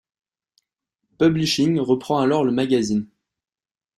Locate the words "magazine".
2.51-3.05